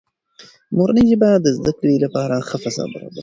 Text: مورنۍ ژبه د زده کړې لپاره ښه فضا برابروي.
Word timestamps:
مورنۍ 0.77 1.03
ژبه 1.11 1.29
د 1.39 1.47
زده 1.57 1.71
کړې 1.79 1.95
لپاره 2.05 2.45
ښه 2.47 2.57
فضا 2.63 2.83
برابروي. 2.91 3.19